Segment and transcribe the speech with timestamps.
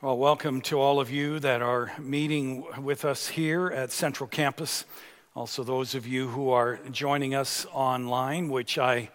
[0.00, 4.84] Well, welcome to all of you that are meeting with us here at Central Campus.
[5.34, 9.10] Also, those of you who are joining us online, which I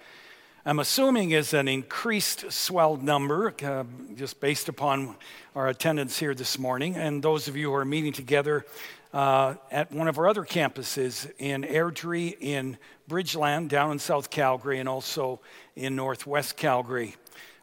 [0.65, 3.85] am assuming is an increased swelled number, uh,
[4.15, 5.15] just based upon
[5.55, 6.97] our attendance here this morning.
[6.97, 8.65] And those of you who are meeting together
[9.13, 12.77] uh, at one of our other campuses in Airdrie, in
[13.09, 15.39] Bridgeland, down in South Calgary, and also
[15.77, 17.15] in Northwest Calgary.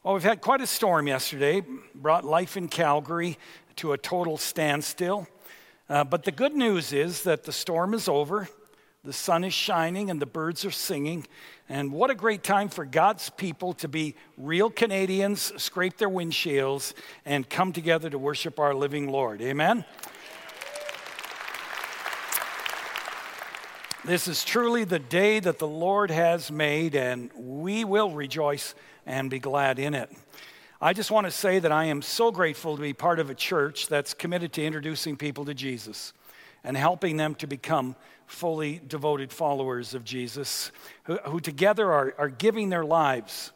[0.03, 1.63] Well, we've had quite a storm yesterday,
[1.95, 3.37] brought life in Calgary
[3.77, 5.29] to a total standstill.
[5.91, 8.49] Uh, but the good news is that the storm is over,
[9.05, 11.27] the sun is shining, and the birds are singing.
[11.69, 16.95] And what a great time for God's people to be real Canadians, scrape their windshields,
[17.27, 19.43] and come together to worship our living Lord.
[19.43, 19.85] Amen?
[24.07, 28.75] This is truly the day that the Lord has made, and we will rejoice
[29.07, 30.11] and be glad in it.
[30.81, 33.35] I just want to say that I am so grateful to be part of a
[33.35, 36.13] church that's committed to introducing people to Jesus
[36.65, 40.71] and helping them to become fully devoted followers of Jesus,
[41.05, 43.53] who, who together are, are giving their lives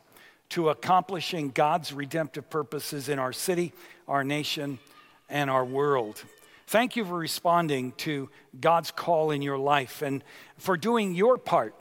[0.51, 3.73] to accomplishing God's redemptive purposes in our city,
[4.07, 4.79] our nation,
[5.29, 6.23] and our world.
[6.67, 8.31] Thank you for responding to
[8.61, 10.25] God's call in your life and
[10.59, 11.75] for doing your part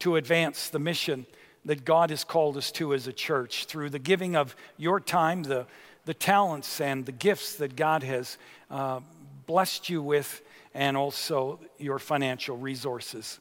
[0.00, 1.26] to advance the mission
[1.66, 5.42] that God has called us to as a church through the giving of your time,
[5.42, 5.66] the,
[6.04, 8.38] the talents and the gifts that God has
[8.70, 9.00] uh,
[9.46, 10.42] blessed you with,
[10.74, 13.40] and also your financial resources.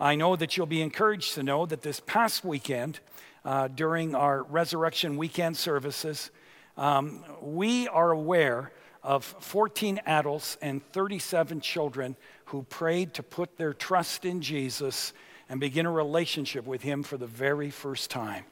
[0.00, 2.98] I know that you'll be encouraged to know that this past weekend,
[3.44, 6.30] uh, during our resurrection weekend services,
[6.76, 8.72] um, we are aware
[9.04, 12.16] of 14 adults and 37 children
[12.46, 15.12] who prayed to put their trust in Jesus
[15.52, 18.46] and begin a relationship with Him for the very first time.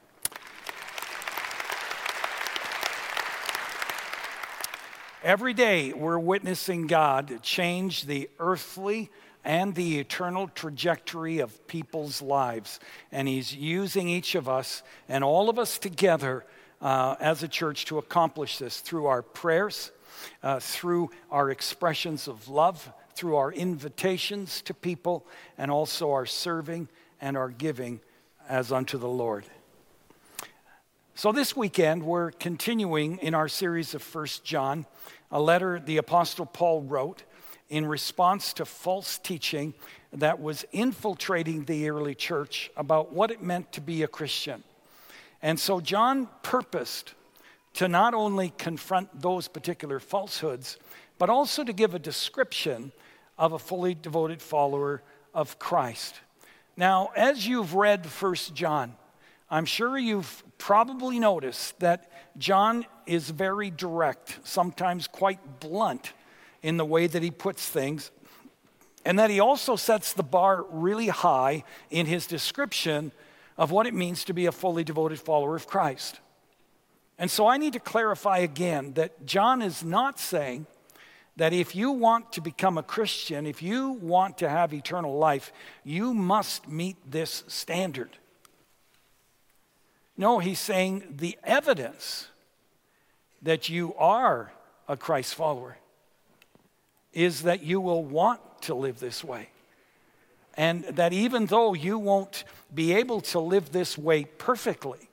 [5.23, 9.11] Every day, we're witnessing God change the earthly
[9.47, 12.79] and the eternal trajectory of people's lives.
[13.11, 16.45] And He's using each of us and all of us together
[16.83, 19.91] uh, as a church to accomplish this through our prayers,
[20.43, 25.27] uh, through our expressions of love, through our invitations to people
[25.59, 26.89] and also our serving
[27.21, 28.01] and our giving
[28.49, 29.45] as unto the Lord.
[31.15, 34.87] So, this weekend, we're continuing in our series of First John,
[35.31, 37.25] a letter the Apostle Paul wrote
[37.69, 39.75] in response to false teaching
[40.15, 44.65] that was infiltrating the early church about what it meant to be a Christian.
[45.43, 47.13] And so, John purposed
[47.75, 50.79] to not only confront those particular falsehoods,
[51.19, 52.93] but also to give a description
[53.41, 55.03] of a fully devoted follower
[55.33, 56.15] of Christ.
[56.77, 58.95] Now, as you've read First John,
[59.51, 66.13] I'm sure you've probably noticed that John is very direct, sometimes quite blunt
[66.63, 68.11] in the way that he puts things,
[69.07, 73.11] and that he also sets the bar really high in his description
[73.57, 76.21] of what it means to be a fully devoted follower of Christ.
[77.19, 80.67] And so I need to clarify again that John is not saying
[81.37, 85.53] that if you want to become a Christian, if you want to have eternal life,
[85.85, 88.19] you must meet this standard.
[90.17, 92.29] No, he's saying the evidence
[93.43, 94.53] that you are
[94.87, 95.79] a Christ follower
[97.13, 99.49] is that you will want to live this way.
[100.55, 105.09] And that even though you won't be able to live this way perfectly,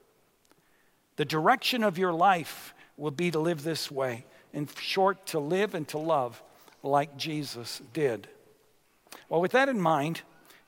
[1.16, 4.26] the direction of your life will be to live this way
[4.58, 6.42] in short, to live and to love
[6.82, 8.28] like Jesus did.
[9.30, 10.22] Well, with that in mind,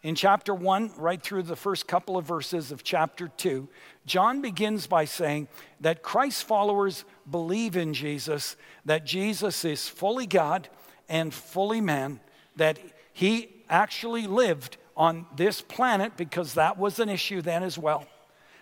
[0.04, 3.68] in chapter 1, right through the first couple of verses of chapter 2,
[4.06, 5.48] John begins by saying
[5.82, 8.56] that Christ's followers believe in Jesus,
[8.86, 10.70] that Jesus is fully God
[11.10, 12.20] and fully man,
[12.58, 12.78] that
[13.12, 18.06] he actually lived on this planet because that was an issue then as well,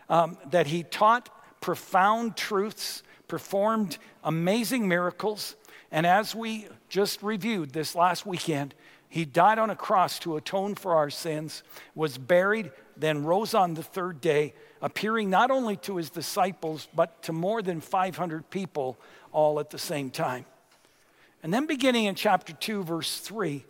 [0.08, 5.56] um, that he taught profound truths performed amazing miracles.
[5.92, 8.74] And as we just reviewed this last weekend,
[9.10, 11.64] he died on a cross to atone for our sins,
[11.96, 17.22] was buried, then rose on the third day, appearing not only to his disciples, but
[17.24, 18.98] to more than 500 people
[19.32, 20.46] all at the same time.
[21.42, 23.64] And then, beginning in chapter 2, verse 3,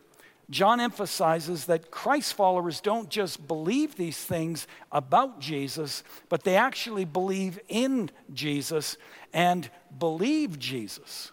[0.50, 7.04] John emphasizes that Christ followers don't just believe these things about Jesus, but they actually
[7.04, 8.96] believe in Jesus
[9.34, 11.32] and believe Jesus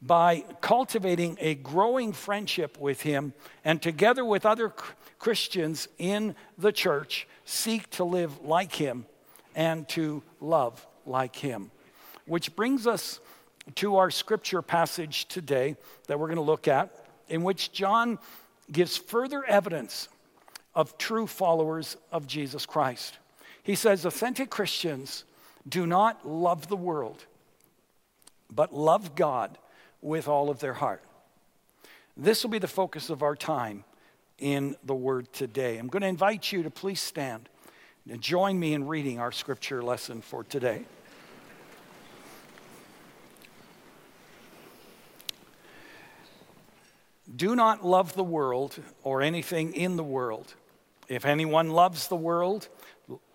[0.00, 3.34] by cultivating a growing friendship with him
[3.64, 4.72] and together with other
[5.18, 9.06] Christians in the church seek to live like him
[9.54, 11.70] and to love like him.
[12.26, 13.20] Which brings us
[13.76, 16.94] to our scripture passage today that we're going to look at,
[17.28, 18.18] in which John
[18.70, 20.08] gives further evidence
[20.74, 23.18] of true followers of Jesus Christ.
[23.62, 25.24] He says authentic Christians
[25.68, 27.24] do not love the world,
[28.54, 29.58] but love God
[30.00, 31.02] with all of their heart.
[32.16, 33.84] This will be the focus of our time
[34.38, 35.78] in the Word today.
[35.78, 37.48] I'm going to invite you to please stand
[38.08, 40.84] and join me in reading our scripture lesson for today.
[47.34, 50.54] Do not love the world or anything in the world.
[51.08, 52.68] If anyone loves the world,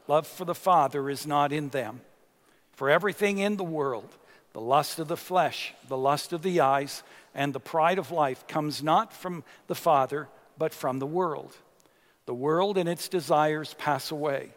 [0.07, 2.01] love for the Father is not in them.
[2.71, 4.17] For everything in the world,
[4.53, 7.03] the lust of the flesh, the lust of the eyes,
[7.35, 11.55] and the pride of life comes not from the Father, but from the world.
[12.25, 14.51] The world and its desires pass away,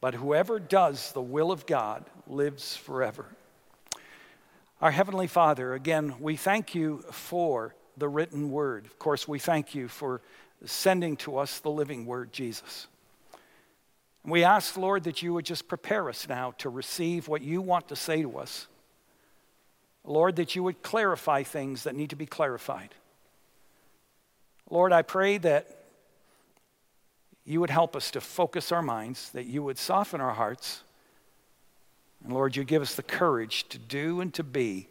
[0.00, 3.26] but whoever does the will of God lives forever.
[4.80, 8.86] Our Heavenly Father, again, we thank you for the written word.
[8.86, 10.20] Of course, we thank you for
[10.64, 12.88] sending to us the living word, Jesus.
[14.24, 17.88] We ask, Lord, that you would just prepare us now to receive what you want
[17.88, 18.66] to say to us.
[20.04, 22.94] Lord, that you would clarify things that need to be clarified.
[24.68, 25.84] Lord, I pray that
[27.44, 30.82] you would help us to focus our minds, that you would soften our hearts.
[32.22, 34.88] And Lord, you give us the courage to do and to be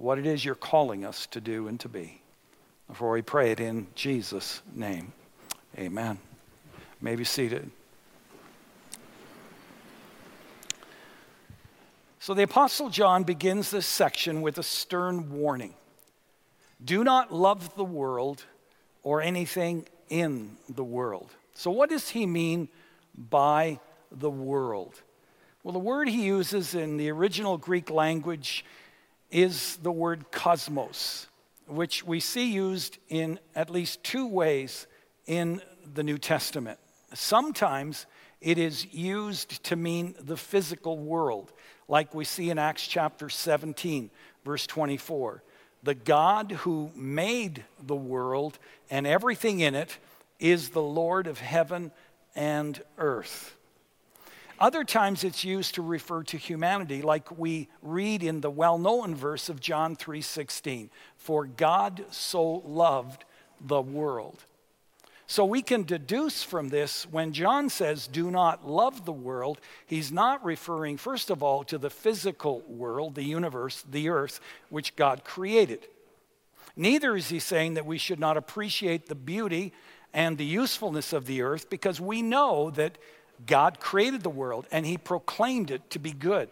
[0.00, 2.22] what it is you're calling us to do and to be.
[2.88, 5.12] Before we pray it in Jesus' name,
[5.78, 6.18] amen.
[7.02, 7.70] may be seated.
[12.18, 15.74] So the Apostle John begins this section with a stern warning
[16.82, 18.44] Do not love the world
[19.02, 21.30] or anything in the world.
[21.52, 22.68] So, what does he mean
[23.14, 23.78] by
[24.10, 25.02] the world?
[25.62, 28.64] Well, the word he uses in the original Greek language
[29.30, 31.26] is the word cosmos,
[31.66, 34.86] which we see used in at least two ways
[35.26, 35.60] in
[35.94, 36.78] the New Testament.
[37.14, 38.06] Sometimes
[38.40, 41.52] it is used to mean the physical world,
[41.88, 44.10] like we see in Acts chapter 17,
[44.44, 45.42] verse 24.
[45.82, 48.58] The God who made the world
[48.90, 49.96] and everything in it
[50.38, 51.92] is the Lord of heaven
[52.34, 53.56] and earth.
[54.60, 59.48] Other times it's used to refer to humanity, like we read in the well-known verse
[59.48, 63.24] of John 3:16, "For God so loved
[63.58, 64.44] the world."
[65.26, 70.10] So we can deduce from this when John says, do not love the world, he's
[70.10, 74.40] not referring, first of all, to the physical world, the universe, the earth,
[74.70, 75.86] which God created.
[76.74, 79.72] Neither is he saying that we should not appreciate the beauty
[80.12, 82.98] and the usefulness of the earth because we know that
[83.46, 86.48] God created the world and he proclaimed it to be good.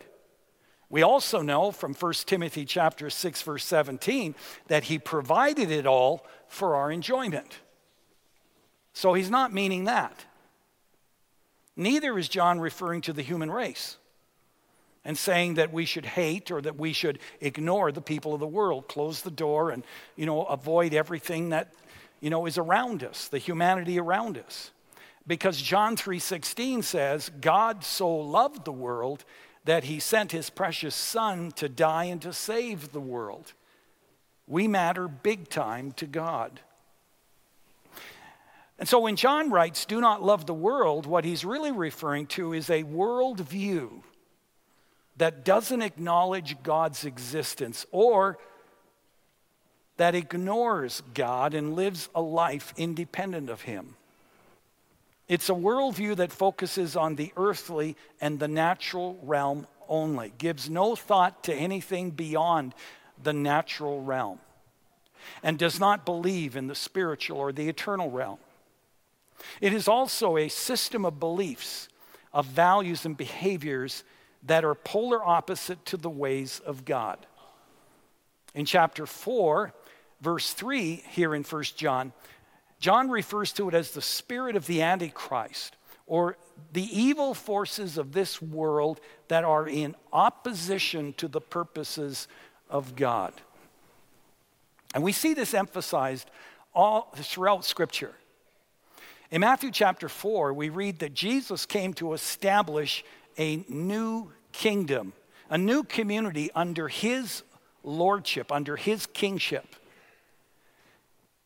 [0.91, 4.35] We also know from 1 Timothy chapter 6 verse 17
[4.69, 7.59] that he provided it all for our enjoyment.
[8.95, 10.25] So he's not meaning that.
[11.77, 13.99] Neither is John referring to the human race
[15.05, 18.47] and saying that we should hate or that we should ignore the people of the
[18.47, 19.85] world, close the door and
[20.17, 21.73] you know avoid everything that
[22.21, 24.73] you know is around us, the humanity around us
[25.29, 29.25] because John 3:16 says God so loved the world
[29.65, 33.53] that he sent his precious son to die and to save the world.
[34.47, 36.61] We matter big time to God.
[38.79, 42.55] And so when John writes, do not love the world, what he's really referring to
[42.55, 44.03] is a worldview
[45.19, 48.39] that doesn't acknowledge God's existence or
[49.99, 53.98] that ignores God and lives a life independent of him.
[55.29, 60.97] It's a worldview that focuses on the earthly and the natural realm only, gives no
[60.97, 62.75] thought to anything beyond
[63.23, 64.39] the natural realm,
[65.43, 68.39] and does not believe in the spiritual or the eternal realm.
[69.61, 71.89] It is also a system of beliefs,
[72.33, 74.05] of values and behaviors
[74.45, 77.19] that are polar opposite to the ways of God.
[78.55, 79.73] In chapter 4,
[80.21, 82.13] verse 3, here in 1 John,
[82.79, 86.37] John refers to it as the spirit of the Antichrist, or
[86.73, 92.29] the evil forces of this world that are in opposition to the purposes
[92.71, 93.33] of God.
[94.95, 96.31] And we see this emphasized
[96.75, 98.15] all throughout Scripture.
[99.31, 103.05] In Matthew chapter 4, we read that Jesus came to establish
[103.37, 105.13] a new kingdom,
[105.51, 107.43] a new community under his
[107.85, 109.77] lordship, under his kingship.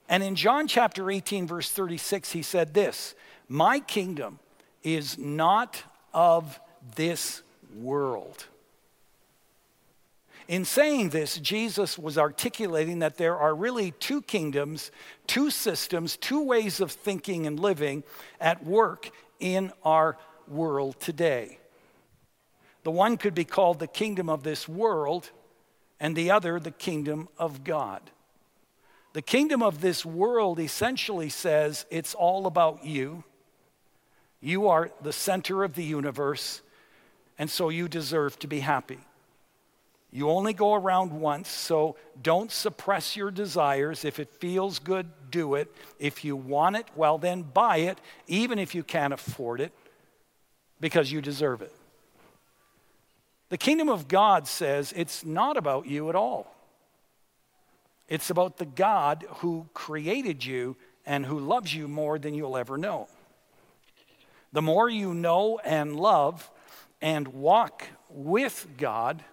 [0.08, 3.14] And in John chapter 18, verse 36, he said this
[3.48, 4.38] My kingdom
[4.82, 5.82] is not
[6.12, 6.60] of
[6.96, 7.42] this
[7.76, 8.46] world.
[10.48, 14.90] In saying this, Jesus was articulating that there are really two kingdoms,
[15.26, 18.02] two systems, two ways of thinking and living
[18.40, 20.18] at work in our
[20.48, 21.58] world today.
[22.82, 25.30] The one could be called the kingdom of this world,
[26.00, 28.02] and the other the kingdom of God.
[29.12, 33.24] The kingdom of this world essentially says it's all about you.
[34.40, 36.62] You are the center of the universe,
[37.38, 38.98] and so you deserve to be happy.
[40.10, 44.04] You only go around once, so don't suppress your desires.
[44.04, 45.74] If it feels good, do it.
[45.98, 49.72] If you want it, well, then buy it, even if you can't afford it,
[50.80, 51.74] because you deserve it.
[53.48, 56.51] The kingdom of God says it's not about you at all.
[58.12, 60.76] It's about the God who created you
[61.06, 63.08] and who loves you more than you'll ever know.
[64.52, 66.50] The more you know and love
[67.00, 69.24] and walk with God,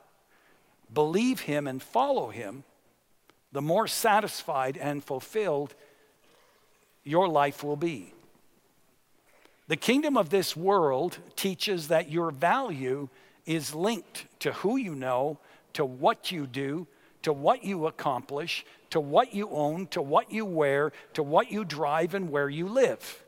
[0.93, 2.63] believe Him and follow Him,
[3.51, 5.75] the more satisfied and fulfilled
[7.03, 8.13] your life will be.
[9.67, 13.09] The kingdom of this world teaches that your value
[13.45, 15.37] is linked to who you know,
[15.73, 16.87] to what you do,
[17.23, 21.63] to what you accomplish, to what you own, to what you wear, to what you
[21.63, 23.23] drive, and where you live.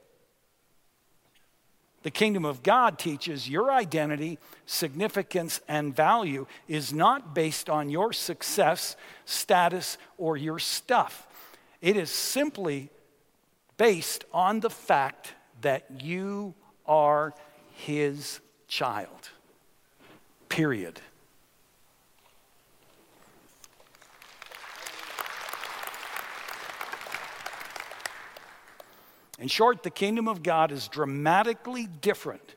[2.04, 8.12] The kingdom of God teaches your identity, significance, and value is not based on your
[8.12, 8.96] success,
[9.26, 11.28] status, or your stuff.
[11.80, 12.90] It is simply
[13.78, 16.56] based on the fact that you
[16.88, 17.34] are
[17.72, 19.30] his child.
[20.50, 21.02] Period.
[29.42, 32.54] In short, the kingdom of God is dramatically different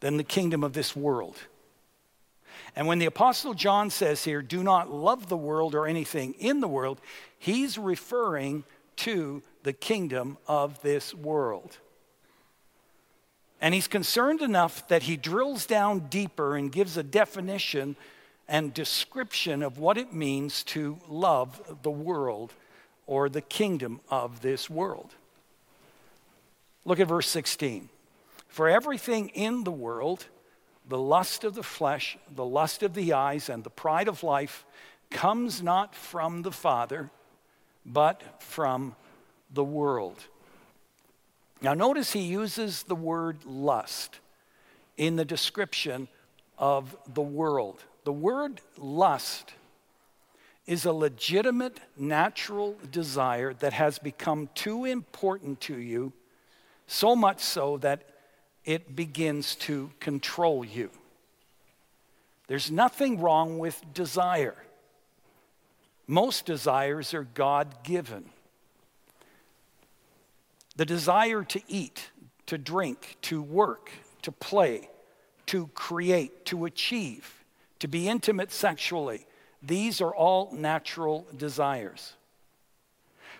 [0.00, 1.38] than the kingdom of this world.
[2.76, 6.60] And when the Apostle John says here, do not love the world or anything in
[6.60, 7.00] the world,
[7.38, 8.64] he's referring
[8.96, 11.78] to the kingdom of this world.
[13.58, 17.96] And he's concerned enough that he drills down deeper and gives a definition
[18.46, 22.52] and description of what it means to love the world
[23.06, 25.14] or the kingdom of this world.
[26.84, 27.88] Look at verse 16.
[28.48, 30.26] For everything in the world,
[30.88, 34.66] the lust of the flesh, the lust of the eyes, and the pride of life
[35.10, 37.10] comes not from the Father,
[37.86, 38.96] but from
[39.52, 40.24] the world.
[41.60, 44.18] Now, notice he uses the word lust
[44.96, 46.08] in the description
[46.58, 47.84] of the world.
[48.04, 49.54] The word lust
[50.66, 56.12] is a legitimate natural desire that has become too important to you
[56.86, 58.02] so much so that
[58.64, 60.90] it begins to control you.
[62.48, 64.56] There's nothing wrong with desire.
[66.06, 68.26] Most desires are God given.
[70.76, 72.10] The desire to eat,
[72.46, 73.90] to drink, to work,
[74.22, 74.88] to play,
[75.46, 77.44] to create, to achieve,
[77.78, 79.26] to be intimate sexually,
[79.62, 82.14] these are all natural desires.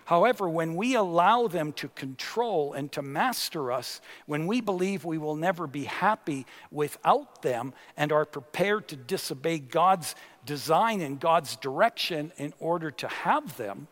[0.05, 5.17] However, when we allow them to control and to master us, when we believe we
[5.17, 11.55] will never be happy without them and are prepared to disobey God's design and God's
[11.55, 13.87] direction in order to have them,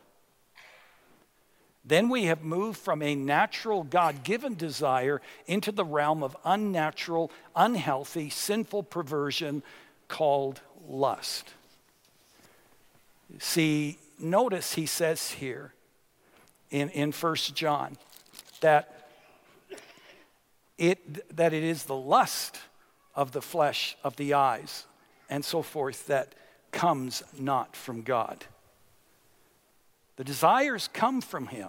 [1.84, 7.32] then we have moved from a natural, God given desire into the realm of unnatural,
[7.56, 9.62] unhealthy, sinful perversion
[10.06, 11.54] called lust.
[13.38, 15.72] See, notice he says here
[16.72, 17.96] in, in 1 John
[18.60, 19.06] that
[20.78, 22.58] it, that it is the lust
[23.14, 24.86] of the flesh, of the eyes,
[25.30, 26.34] and so forth that
[26.72, 28.46] comes not from God.
[30.16, 31.68] The desires come from Him.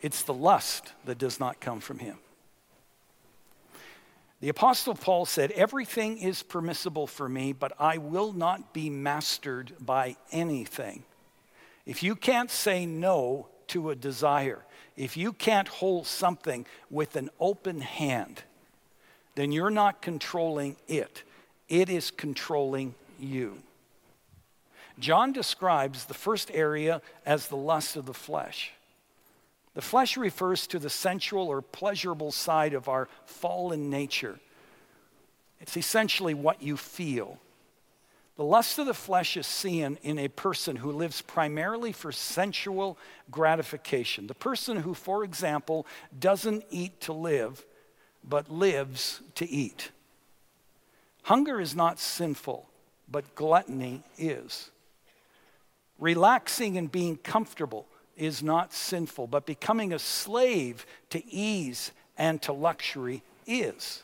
[0.00, 2.18] It's the lust that does not come from Him.
[4.40, 9.72] The Apostle Paul said, Everything is permissible for me, but I will not be mastered
[9.80, 11.04] by anything.
[11.86, 14.64] If you can't say no to a desire,
[14.96, 18.42] if you can't hold something with an open hand,
[19.34, 21.22] then you're not controlling it.
[21.68, 23.58] It is controlling you.
[24.98, 28.72] John describes the first area as the lust of the flesh.
[29.74, 34.38] The flesh refers to the sensual or pleasurable side of our fallen nature.
[35.60, 37.38] It's essentially what you feel.
[38.36, 42.98] The lust of the flesh is seen in a person who lives primarily for sensual
[43.30, 44.26] gratification.
[44.26, 45.86] The person who, for example,
[46.18, 47.64] doesn't eat to live,
[48.24, 49.90] but lives to eat.
[51.22, 52.68] Hunger is not sinful,
[53.08, 54.70] but gluttony is.
[56.00, 57.86] Relaxing and being comfortable
[58.16, 64.02] is not sinful, but becoming a slave to ease and to luxury is.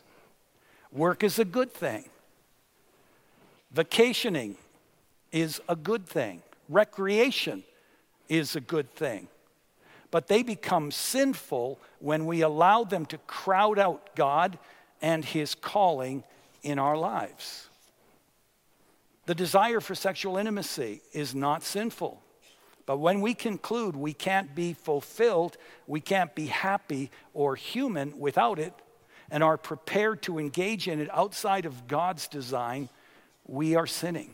[0.91, 2.05] Work is a good thing.
[3.73, 4.57] Vacationing
[5.31, 6.41] is a good thing.
[6.67, 7.63] Recreation
[8.27, 9.27] is a good thing.
[10.09, 14.59] But they become sinful when we allow them to crowd out God
[15.01, 16.23] and His calling
[16.63, 17.69] in our lives.
[19.25, 22.21] The desire for sexual intimacy is not sinful.
[22.85, 25.55] But when we conclude we can't be fulfilled,
[25.87, 28.73] we can't be happy or human without it,
[29.29, 32.89] and are prepared to engage in it outside of God's design,
[33.51, 34.33] we are sinning.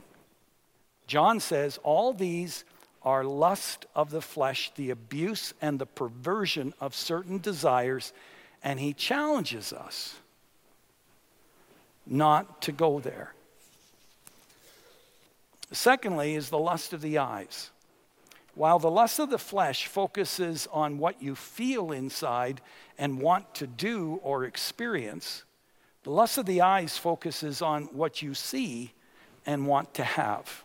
[1.07, 2.63] John says all these
[3.01, 8.13] are lust of the flesh, the abuse and the perversion of certain desires,
[8.63, 10.15] and he challenges us
[12.05, 13.33] not to go there.
[15.71, 17.71] Secondly, is the lust of the eyes.
[18.55, 22.61] While the lust of the flesh focuses on what you feel inside
[22.97, 25.43] and want to do or experience,
[26.03, 28.93] the lust of the eyes focuses on what you see
[29.47, 30.63] and want to have.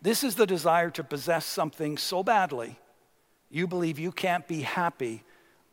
[0.00, 2.76] This is the desire to possess something so badly
[3.52, 5.22] you believe you can't be happy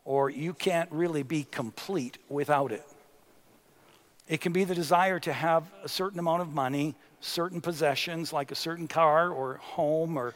[0.03, 2.85] or you can't really be complete without it.
[4.27, 8.51] It can be the desire to have a certain amount of money certain possessions, like
[8.51, 10.33] a certain car or home, or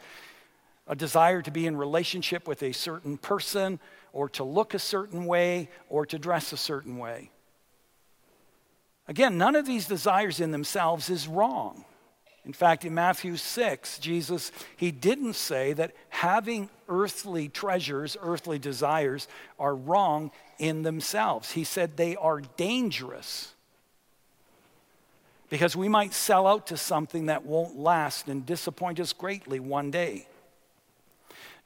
[0.86, 3.78] a desire to be in relationship with a certain person,
[4.12, 7.30] or to look a certain way, or to dress a certain way.
[9.06, 11.84] Again, none of these desires in themselves is wrong.
[12.44, 19.28] In fact, in Matthew 6, Jesus, he didn't say that having earthly treasures, earthly desires,
[19.58, 21.52] are wrong in themselves.
[21.52, 23.54] He said they are dangerous
[25.48, 29.90] because we might sell out to something that won't last and disappoint us greatly one
[29.90, 30.26] day.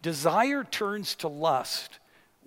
[0.03, 1.99] Desire turns to lust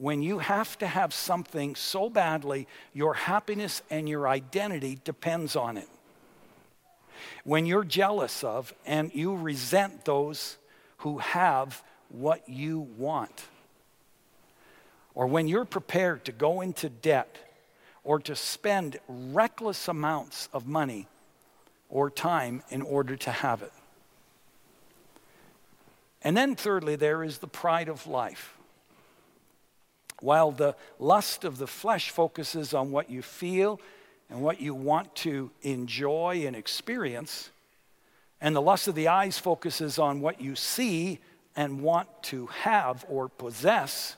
[0.01, 5.77] when you have to have something so badly, your happiness and your identity depends on
[5.77, 5.87] it.
[7.43, 10.57] When you're jealous of and you resent those
[10.97, 13.43] who have what you want.
[15.13, 17.37] Or when you're prepared to go into debt
[18.03, 21.05] or to spend reckless amounts of money
[21.89, 23.73] or time in order to have it.
[26.23, 28.57] And then, thirdly, there is the pride of life.
[30.21, 33.81] While the lust of the flesh focuses on what you feel
[34.29, 37.49] and what you want to enjoy and experience,
[38.39, 41.19] and the lust of the eyes focuses on what you see
[41.55, 44.15] and want to have or possess,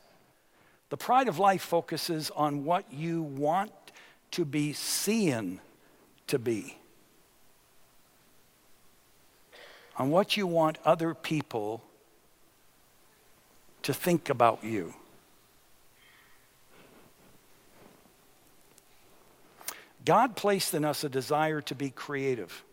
[0.90, 3.72] the pride of life focuses on what you want
[4.32, 5.60] to be seen
[6.28, 6.78] to be.
[9.98, 11.84] on what you want other people
[13.84, 14.94] to think about you.
[20.06, 22.64] God placed in us a desire to be creative,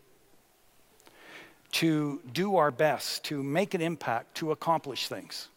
[1.73, 5.47] to do our best, to make an impact, to accomplish things.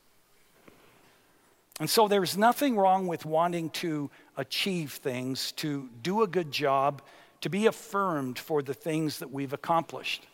[1.80, 7.02] And so there's nothing wrong with wanting to achieve things, to do a good job,
[7.40, 10.26] to be affirmed for the things that we've accomplished.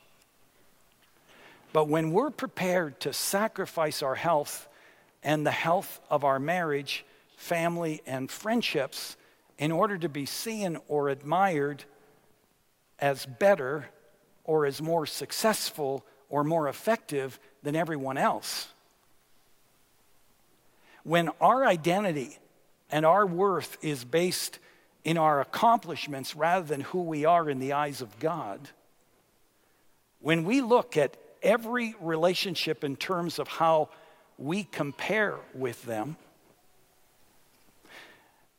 [1.72, 4.68] But when we're prepared to sacrifice our health
[5.22, 7.04] and the health of our marriage,
[7.36, 9.16] family, and friendships
[9.60, 11.84] in order to be seen or admired
[12.98, 13.90] as better
[14.42, 18.68] or as more successful or more effective than everyone else,
[21.04, 22.38] when our identity
[22.90, 24.58] and our worth is based
[25.04, 28.70] in our accomplishments rather than who we are in the eyes of God,
[30.20, 33.90] when we look at every relationship in terms of how
[34.38, 36.16] we compare with them.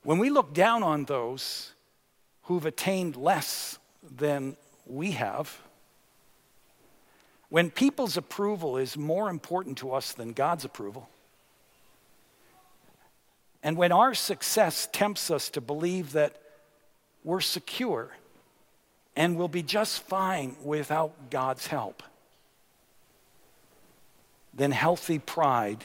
[0.04, 1.72] When we look down on those
[2.44, 5.60] who've attained less than we have,
[7.50, 11.10] when people's approval is more important to us than God's approval,
[13.62, 16.42] and when our success tempts us to believe that
[17.24, 18.10] we're secure
[19.16, 22.02] and will be just fine without God's help,
[24.54, 25.84] then healthy pride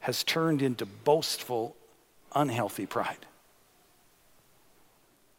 [0.00, 1.74] has turned into boastful,
[2.36, 3.26] unhealthy pride.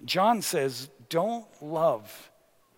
[0.03, 2.29] John says, Don't love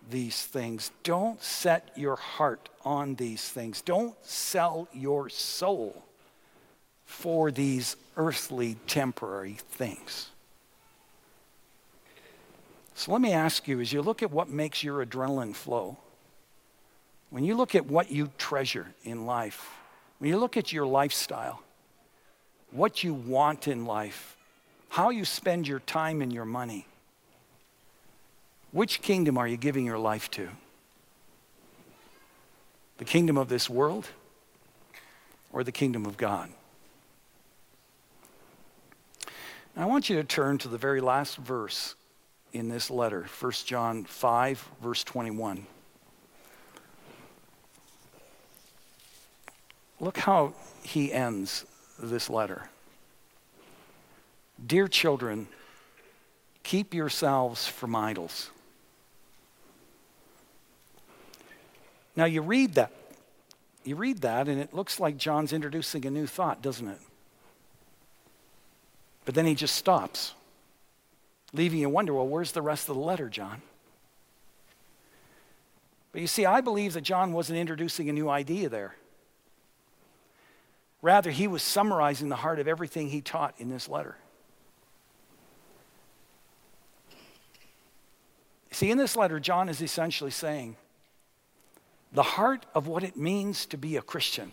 [0.10, 0.91] these things.
[1.03, 3.82] Don't set your heart on these things.
[3.82, 6.03] Don't sell your soul
[7.05, 10.29] for these earthly, temporary things.
[12.93, 15.97] So let me ask you as you look at what makes your adrenaline flow,
[17.29, 19.73] when you look at what you treasure in life,
[20.17, 21.62] when you look at your lifestyle,
[22.71, 24.38] what you want in life,
[24.89, 26.86] how you spend your time and your money,
[28.71, 30.49] which kingdom are you giving your life to?
[32.97, 34.08] The kingdom of this world
[35.51, 36.49] or the kingdom of God?
[39.75, 41.95] I want you to turn to the very last verse
[42.51, 45.65] in this letter, 1 John 5, verse 21.
[50.01, 50.53] Look how
[50.84, 51.65] he ends
[52.01, 52.69] this letter.
[54.65, 55.47] Dear children,
[56.63, 58.49] keep yourselves from idols.
[62.15, 62.91] Now you read that.
[63.85, 66.99] You read that, and it looks like John's introducing a new thought, doesn't it?
[69.25, 70.33] But then he just stops,
[71.53, 73.62] leaving you wonder well, where's the rest of the letter, John?
[76.12, 78.95] But you see, I believe that John wasn't introducing a new idea there.
[81.01, 84.17] Rather, he was summarizing the heart of everything he taught in this letter.
[88.71, 90.75] See, in this letter, John is essentially saying
[92.12, 94.51] the heart of what it means to be a Christian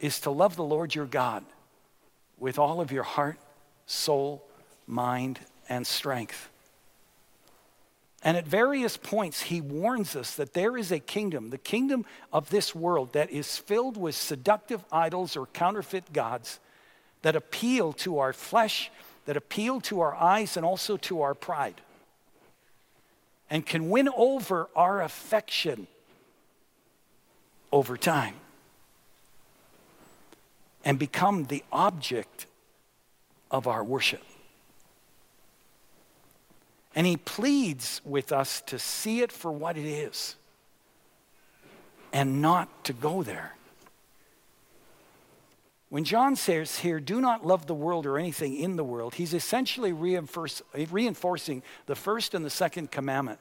[0.00, 1.44] is to love the Lord your God
[2.38, 3.38] with all of your heart,
[3.86, 4.44] soul,
[4.86, 6.49] mind, and strength.
[8.22, 12.50] And at various points, he warns us that there is a kingdom, the kingdom of
[12.50, 16.60] this world, that is filled with seductive idols or counterfeit gods
[17.22, 18.90] that appeal to our flesh,
[19.24, 21.80] that appeal to our eyes, and also to our pride,
[23.48, 25.86] and can win over our affection
[27.72, 28.34] over time
[30.84, 32.46] and become the object
[33.50, 34.22] of our worship.
[37.00, 40.36] And he pleads with us to see it for what it is
[42.12, 43.56] and not to go there.
[45.88, 49.32] When John says here, do not love the world or anything in the world, he's
[49.32, 53.38] essentially reinforcing the first and the second commandment,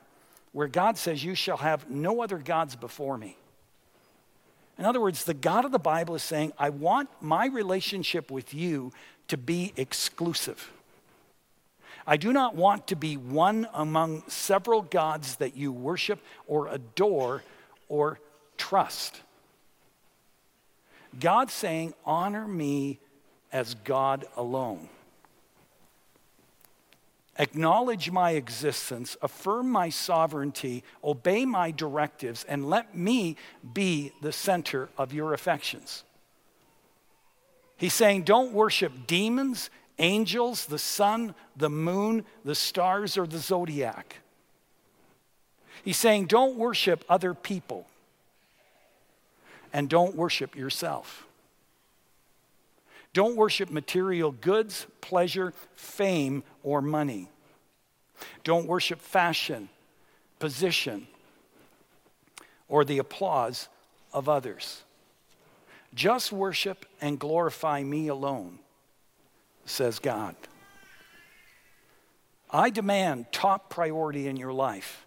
[0.54, 3.36] where God says, You shall have no other gods before me.
[4.78, 8.54] In other words, the God of the Bible is saying, I want my relationship with
[8.54, 8.93] you
[9.28, 10.72] to be exclusive.
[12.10, 17.43] I do not want to be one among several gods that you worship or adore
[17.88, 18.19] or
[18.58, 19.22] trust.
[21.19, 23.00] God saying, Honor me
[23.54, 24.89] as God alone.
[27.38, 33.36] Acknowledge my existence, affirm my sovereignty, obey my directives, and let me
[33.74, 36.04] be the center of your affections.
[37.78, 39.69] He's saying, Don't worship demons
[40.00, 44.18] angels, the sun, the moon, the stars, or the zodiac.
[45.84, 47.86] He's saying, don't worship other people
[49.72, 51.28] and don't worship yourself.
[53.14, 57.28] Don't worship material goods, pleasure, fame, or money.
[58.44, 59.70] Don't worship fashion,
[60.40, 61.08] position,
[62.68, 63.68] or the applause
[64.14, 64.84] of others.
[65.94, 68.60] Just worship and glorify me alone
[69.69, 70.36] says God.
[72.51, 75.05] I demand top priority in your life.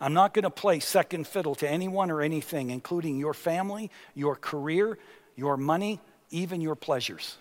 [0.00, 4.36] I'm not going to play second fiddle to anyone or anything, including your family, your
[4.36, 4.98] career,
[5.36, 6.00] your money,
[6.30, 7.36] even your pleasures.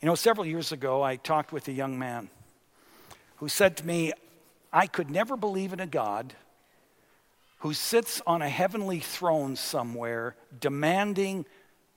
[0.00, 2.30] You know, several years ago, I talked with a young man
[3.36, 4.12] who said to me,
[4.72, 6.34] I could never believe in a God
[7.60, 11.46] who sits on a heavenly throne somewhere demanding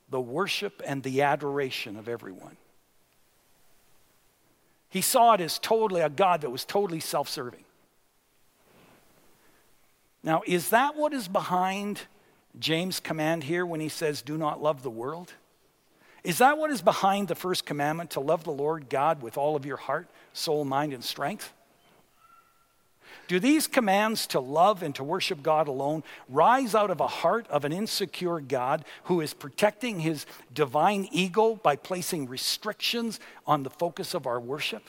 [0.09, 2.57] the worship and the adoration of everyone.
[4.89, 7.63] He saw it as totally a God that was totally self serving.
[10.23, 12.01] Now, is that what is behind
[12.57, 15.33] James' command here when he says, Do not love the world?
[16.23, 19.55] Is that what is behind the first commandment to love the Lord God with all
[19.55, 21.53] of your heart, soul, mind, and strength?
[23.29, 27.47] Do these commands to love and to worship God alone rise out of a heart
[27.49, 33.69] of an insecure God who is protecting his divine ego by placing restrictions on the
[33.69, 34.81] focus of our worship?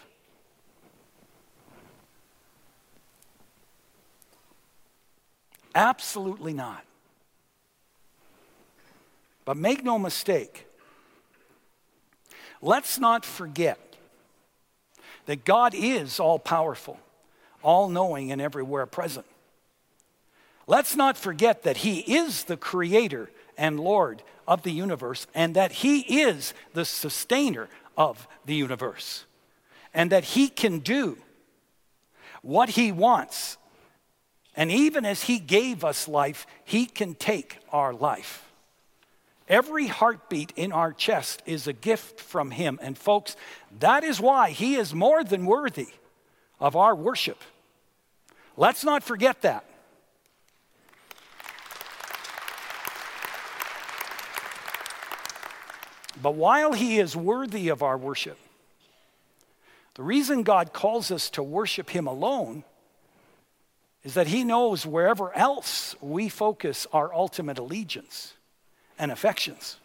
[5.74, 6.82] Absolutely not.
[9.44, 10.66] But make no mistake,
[12.62, 13.96] let's not forget
[15.26, 16.98] that God is all powerful
[17.62, 19.26] all knowing and everywhere present.
[20.66, 25.72] Let's not forget that He is the creator and Lord of the universe and that
[25.72, 29.24] He is the sustainer of the universe
[29.92, 31.18] and that He can do
[32.42, 33.58] what He wants.
[34.56, 38.46] And even as He gave us life, He can take our life.
[39.48, 42.78] Every heartbeat in our chest is a gift from Him.
[42.80, 43.36] And folks,
[43.80, 45.88] that is why He is more than worthy
[46.60, 47.38] of our worship.
[48.56, 49.64] Let's not forget that.
[56.22, 58.38] But while He is worthy of our worship,
[59.94, 62.64] the reason God calls us to worship Him alone
[64.02, 68.34] is that He knows wherever else we focus our ultimate allegiance
[68.98, 69.76] and affections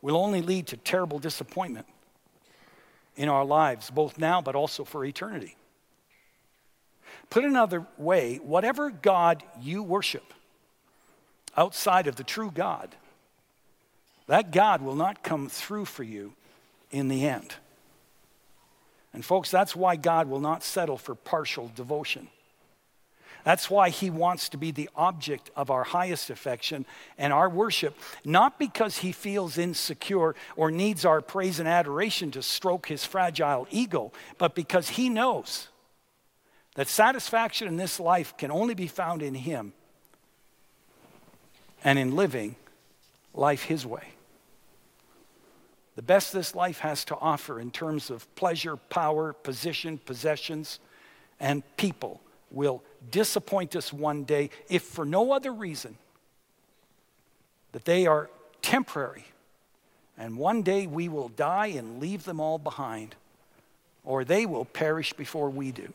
[0.00, 1.86] will only lead to terrible disappointment
[3.16, 5.56] in our lives, both now but also for eternity.
[7.32, 10.34] Put another way, whatever God you worship
[11.56, 12.94] outside of the true God,
[14.26, 16.34] that God will not come through for you
[16.90, 17.54] in the end.
[19.14, 22.28] And, folks, that's why God will not settle for partial devotion.
[23.44, 26.84] That's why he wants to be the object of our highest affection
[27.16, 32.42] and our worship, not because he feels insecure or needs our praise and adoration to
[32.42, 35.68] stroke his fragile ego, but because he knows
[36.74, 39.72] that satisfaction in this life can only be found in him
[41.84, 42.56] and in living
[43.34, 44.08] life his way.
[45.94, 50.80] The best this life has to offer in terms of pleasure, power, position, possessions,
[51.38, 55.98] and people will disappoint us one day, if for no other reason
[57.72, 58.30] that they are
[58.62, 59.24] temporary.
[60.16, 63.14] And one day we will die and leave them all behind,
[64.04, 65.92] or they will perish before we do.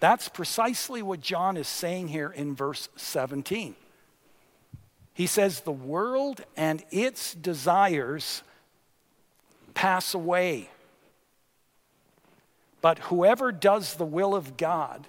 [0.00, 3.76] That's precisely what John is saying here in verse 17.
[5.12, 8.42] He says, The world and its desires
[9.74, 10.70] pass away.
[12.80, 15.06] But whoever does the will of God,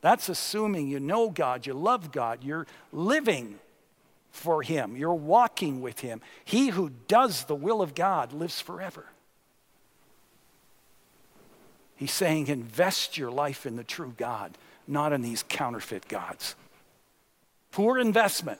[0.00, 3.58] that's assuming you know God, you love God, you're living
[4.30, 6.20] for Him, you're walking with Him.
[6.44, 9.06] He who does the will of God lives forever.
[12.02, 16.56] He's saying, invest your life in the true God, not in these counterfeit gods.
[17.70, 18.58] Poor investment.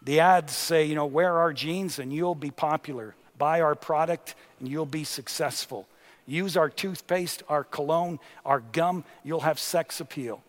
[0.00, 3.14] The ads say, you know, wear our jeans and you'll be popular.
[3.36, 5.86] Buy our product and you'll be successful.
[6.26, 10.42] Use our toothpaste, our cologne, our gum, you'll have sex appeal.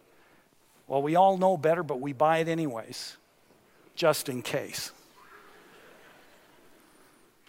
[0.88, 3.18] Well, we all know better, but we buy it anyways,
[3.96, 4.94] just in case.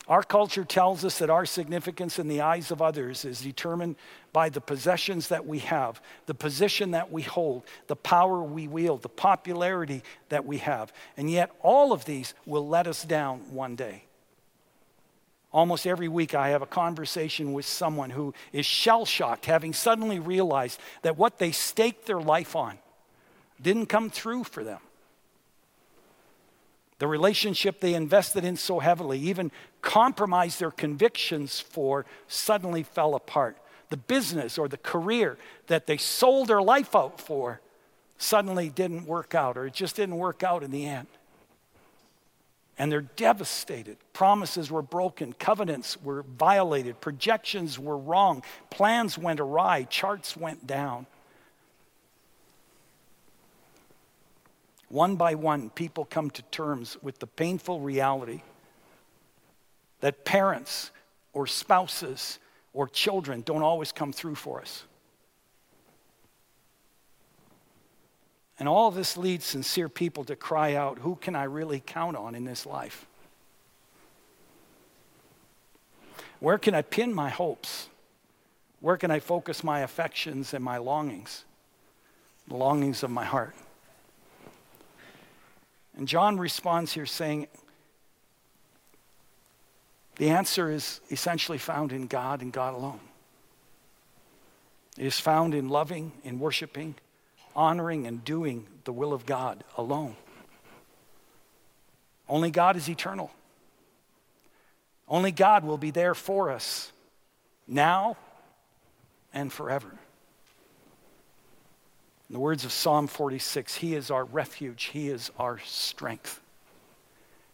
[0.06, 3.96] Our culture tells us that our significance in the eyes of others is determined
[4.34, 9.00] by the possessions that we have, the position that we hold, the power we wield,
[9.00, 10.92] the popularity that we have.
[11.16, 14.04] And yet, all of these will let us down one day.
[15.54, 20.18] Almost every week, I have a conversation with someone who is shell shocked, having suddenly
[20.18, 22.78] realized that what they staked their life on
[23.62, 24.80] didn't come through for them.
[26.98, 29.50] The relationship they invested in so heavily, even
[29.82, 33.56] compromised their convictions for, suddenly fell apart.
[33.90, 37.60] The business or the career that they sold their life out for
[38.16, 41.08] suddenly didn't work out, or it just didn't work out in the end.
[42.78, 43.98] And they're devastated.
[44.12, 51.06] Promises were broken, covenants were violated, projections were wrong, plans went awry, charts went down.
[54.94, 58.42] One by one, people come to terms with the painful reality
[59.98, 60.92] that parents
[61.32, 62.38] or spouses
[62.72, 64.84] or children don't always come through for us.
[68.60, 72.36] And all this leads sincere people to cry out, Who can I really count on
[72.36, 73.04] in this life?
[76.38, 77.88] Where can I pin my hopes?
[78.78, 81.44] Where can I focus my affections and my longings?
[82.46, 83.56] The longings of my heart.
[85.96, 87.46] And John responds here saying,
[90.16, 93.00] the answer is essentially found in God and God alone.
[94.96, 96.94] It is found in loving, in worshiping,
[97.56, 100.16] honoring, and doing the will of God alone.
[102.28, 103.30] Only God is eternal.
[105.08, 106.92] Only God will be there for us
[107.66, 108.16] now
[109.32, 109.98] and forever.
[112.28, 116.40] In the words of Psalm 46, He is our refuge, He is our strength.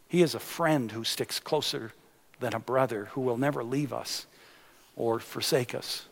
[0.09, 1.92] He is a friend who sticks closer
[2.40, 4.26] than a brother, who will never leave us
[4.96, 6.06] or forsake us.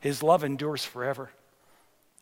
[0.00, 1.30] His love endures forever.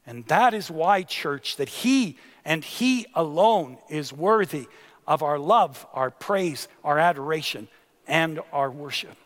[0.06, 4.66] And that is why, church, that He and He alone is worthy
[5.06, 7.68] of our love, our praise, our adoration,
[8.06, 9.16] and our worship.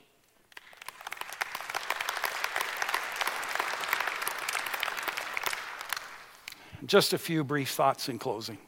[6.87, 8.59] Just a few brief thoughts in closing.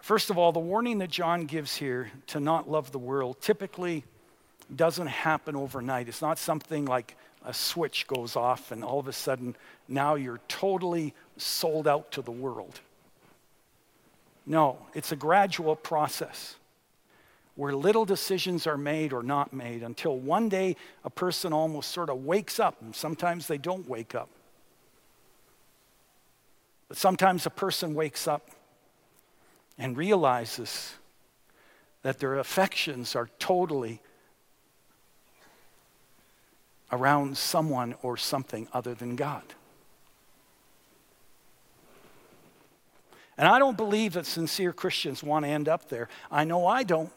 [0.00, 4.04] First of all, the warning that John gives here to not love the world typically
[4.74, 6.08] doesn't happen overnight.
[6.08, 9.54] It's not something like a switch goes off and all of a sudden
[9.86, 12.80] now you're totally sold out to the world.
[14.46, 16.56] No, it's a gradual process
[17.56, 22.10] where little decisions are made or not made until one day a person almost sort
[22.10, 24.28] of wakes up, and sometimes they don't wake up.
[26.94, 28.52] But sometimes a person wakes up
[29.76, 30.94] and realizes
[32.02, 34.00] that their affections are totally
[36.92, 39.42] around someone or something other than God.
[43.36, 46.08] And I don't believe that sincere Christians want to end up there.
[46.30, 47.10] I know I don't.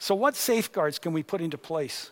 [0.00, 2.10] So, what safeguards can we put into place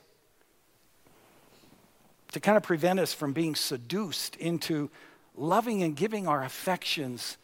[2.32, 4.90] to kind of prevent us from being seduced into
[5.36, 7.36] loving and giving our affections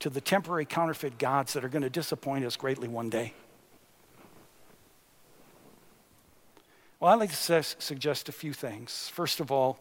[0.00, 3.32] to the temporary counterfeit gods that are going to disappoint us greatly one day?
[7.00, 9.10] Well, I'd like to suggest a few things.
[9.14, 9.78] First of all,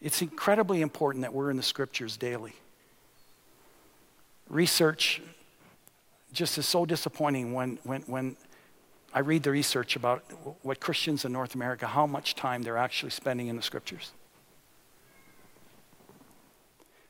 [0.00, 2.54] it's incredibly important that we're in the scriptures daily.
[4.48, 5.20] Research
[6.32, 8.36] just is so disappointing when, when, when
[9.12, 10.22] I read the research about
[10.62, 14.12] what Christians in North America, how much time they're actually spending in the scriptures.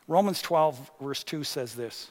[0.08, 2.10] Romans 12, verse 2 says this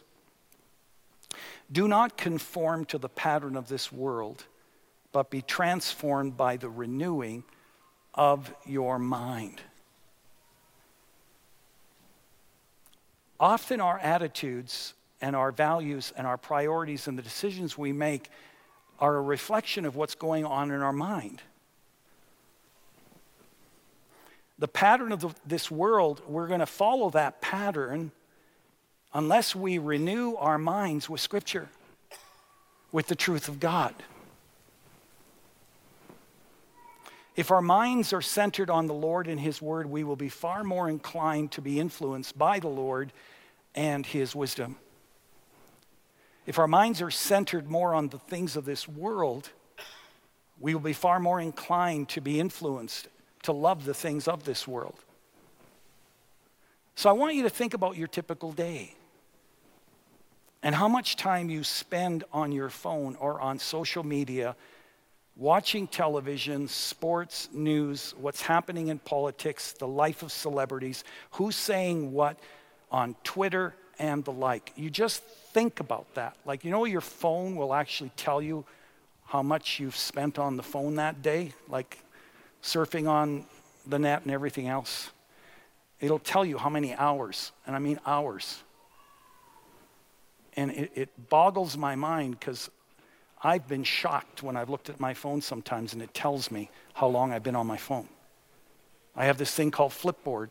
[1.71, 4.45] Do not conform to the pattern of this world
[5.11, 7.43] but be transformed by the renewing
[8.13, 9.61] of your mind.
[13.39, 18.29] Often, our attitudes and our values and our priorities and the decisions we make
[18.99, 21.41] are a reflection of what's going on in our mind.
[24.57, 28.11] The pattern of the, this world, we're going to follow that pattern
[29.13, 31.69] unless we renew our minds with Scripture,
[32.91, 33.95] with the truth of God.
[37.35, 40.65] If our minds are centered on the Lord and His Word, we will be far
[40.65, 43.13] more inclined to be influenced by the Lord
[43.73, 44.75] and His wisdom.
[46.45, 49.49] If our minds are centered more on the things of this world,
[50.59, 53.07] we will be far more inclined to be influenced
[53.43, 54.95] to love the things of this world.
[56.95, 58.93] So I want you to think about your typical day
[60.61, 64.55] and how much time you spend on your phone or on social media
[65.37, 72.37] watching television, sports, news, what's happening in politics, the life of celebrities, who's saying what
[72.91, 74.71] on Twitter and the like.
[74.75, 75.21] You just
[75.53, 76.35] think about that.
[76.45, 78.65] Like, you know, your phone will actually tell you
[79.25, 81.99] how much you've spent on the phone that day, like
[82.63, 83.45] surfing on
[83.85, 85.11] the net and everything else.
[85.99, 88.63] It'll tell you how many hours, and I mean hours.
[90.55, 92.69] And it, it boggles my mind because
[93.43, 97.07] I've been shocked when I've looked at my phone sometimes and it tells me how
[97.07, 98.09] long I've been on my phone.
[99.15, 100.49] I have this thing called Flipboard.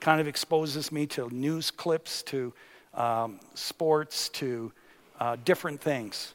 [0.00, 2.52] Kind of exposes me to news clips, to
[2.94, 4.72] um, sports, to
[5.18, 6.34] uh, different things.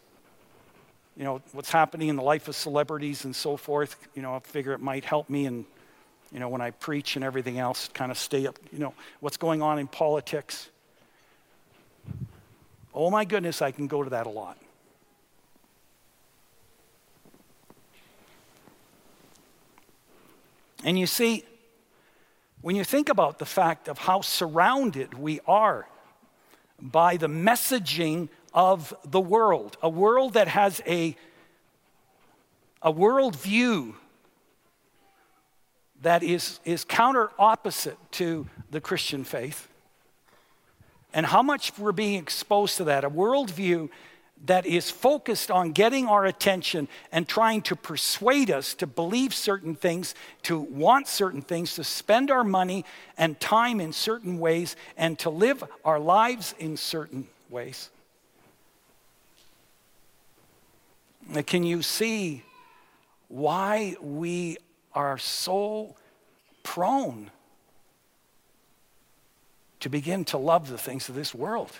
[1.15, 3.95] You know, what's happening in the life of celebrities and so forth.
[4.15, 5.65] You know, I figure it might help me and,
[6.31, 9.37] you know, when I preach and everything else, kind of stay up, you know, what's
[9.37, 10.69] going on in politics.
[12.93, 14.57] Oh my goodness, I can go to that a lot.
[20.83, 21.45] And you see,
[22.63, 25.85] when you think about the fact of how surrounded we are
[26.79, 31.17] by the messaging of the world, a world that has a,
[32.81, 33.95] a world view
[36.03, 39.67] that is, is counter opposite to the Christian faith,
[41.13, 43.89] and how much we're being exposed to that, a worldview
[44.45, 49.73] that is focused on getting our attention and trying to persuade us to believe certain
[49.73, 50.13] things,
[50.43, 52.83] to want certain things, to spend our money
[53.17, 57.89] and time in certain ways, and to live our lives in certain ways.
[61.45, 62.43] Can you see
[63.29, 64.57] why we
[64.93, 65.95] are so
[66.63, 67.31] prone
[69.79, 71.71] to begin to love the things of this world?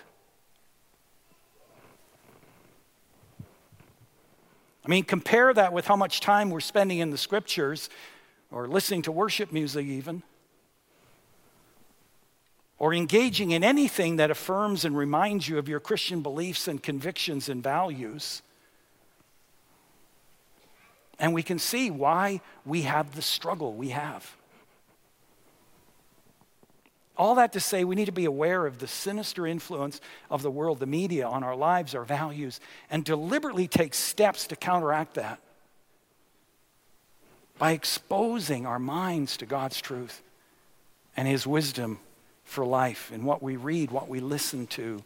[4.84, 7.88] I mean, compare that with how much time we're spending in the scriptures
[8.50, 10.22] or listening to worship music, even.
[12.78, 17.48] or engaging in anything that affirms and reminds you of your Christian beliefs and convictions
[17.48, 18.42] and values.
[21.18, 24.36] And we can see why we have the struggle we have.
[27.16, 30.00] All that to say, we need to be aware of the sinister influence
[30.30, 32.58] of the world, the media, on our lives, our values,
[32.90, 35.38] and deliberately take steps to counteract that
[37.56, 40.22] by exposing our minds to God's truth
[41.16, 42.00] and His wisdom
[42.42, 45.00] for life in what we read, what we listen to.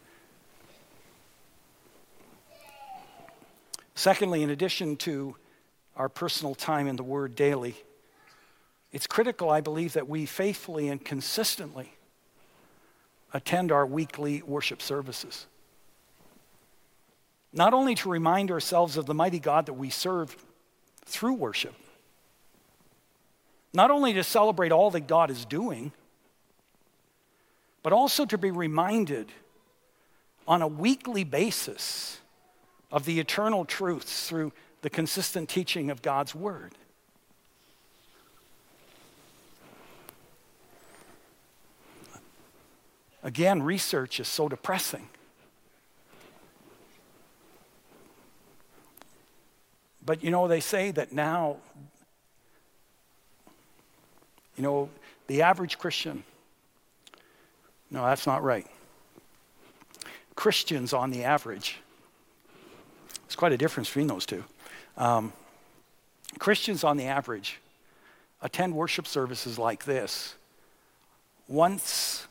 [3.95, 5.37] Secondly, in addition to
[5.95, 7.75] our personal time in the Word daily,
[8.93, 11.93] it's critical, I believe, that we faithfully and consistently
[13.33, 15.47] attend our weekly worship services.
[17.53, 20.37] Not only to remind ourselves of the mighty God that we serve
[21.05, 21.75] through worship,
[23.73, 25.93] not only to celebrate all that God is doing,
[27.83, 29.33] but also to be reminded
[30.47, 32.21] on a weekly basis
[32.91, 34.53] of the eternal truths through
[34.83, 36.75] the consistent teaching of God's Word.
[43.23, 45.09] Again, research is so depressing.
[50.05, 51.57] But you know, they say that now,
[54.57, 54.89] you know,
[55.27, 56.25] the average Christian,
[57.91, 58.67] no, that's not right.
[60.35, 61.79] Christians on the average,
[63.27, 64.45] there's quite a difference between those two.
[64.97, 65.33] Um,
[66.39, 67.61] Christians on the average
[68.41, 70.37] attend worship services like this
[71.49, 72.27] once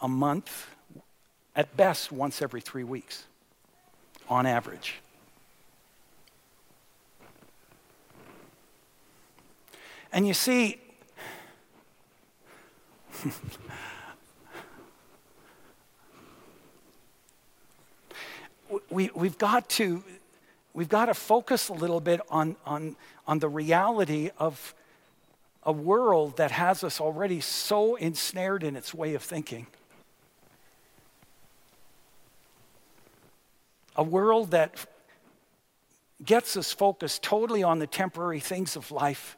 [0.00, 0.66] a month,
[1.54, 3.24] at best once every three weeks,
[4.28, 4.96] on average.
[10.12, 10.78] And you see,
[18.90, 20.02] we, we've got to
[20.76, 24.74] we've got to focus a little bit on, on, on the reality of
[25.62, 29.66] a world that has us already so ensnared in its way of thinking.
[33.96, 34.86] A world that
[36.24, 39.36] gets us focused totally on the temporary things of life.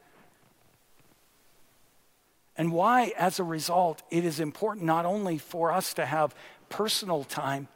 [2.56, 6.34] And why, as a result, it is important not only for us to have
[6.68, 7.68] personal time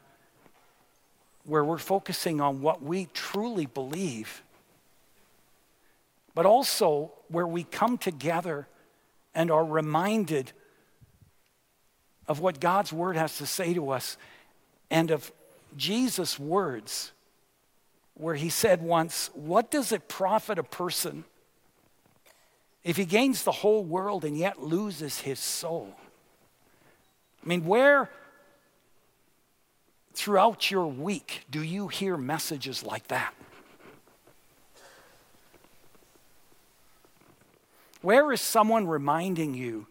[1.45, 4.43] where we're focusing on what we truly believe,
[6.35, 8.67] but also where we come together
[9.35, 10.51] and are reminded
[12.27, 14.17] of what God's word has to say to us
[14.89, 15.31] and of
[15.77, 17.11] Jesus' words,
[18.15, 21.23] where he said once, What does it profit a person
[22.83, 25.95] if he gains the whole world and yet loses his soul?
[27.43, 28.09] I mean, where
[30.13, 33.33] throughout your week do you hear messages like that?
[38.01, 39.87] Where is someone reminding you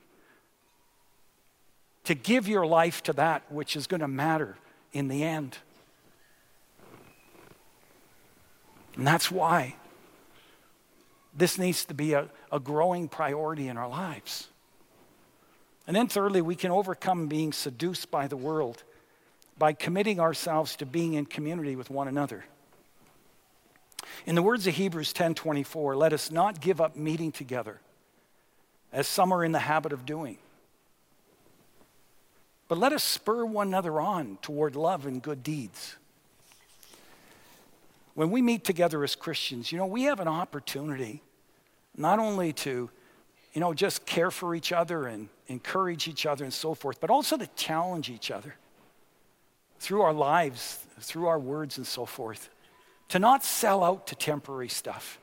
[2.04, 4.56] to give your life to that which is going to matter
[4.92, 5.58] in the end?
[8.96, 9.76] And that's why
[11.34, 14.48] this needs to be a, a growing priority in our lives.
[15.86, 18.82] And then, thirdly, we can overcome being seduced by the world
[19.58, 22.44] by committing ourselves to being in community with one another.
[24.26, 27.80] In the words of Hebrews 10:24, let us not give up meeting together
[28.92, 30.38] as some are in the habit of doing.
[32.68, 35.96] But let us spur one another on toward love and good deeds
[38.14, 41.22] when we meet together as Christians, you know, we have an opportunity
[41.96, 42.90] not only to,
[43.52, 47.10] you know, just care for each other and encourage each other and so forth, but
[47.10, 48.54] also to challenge each other
[49.78, 52.48] through our lives, through our words and so forth,
[53.08, 55.18] to not sell out to temporary stuff.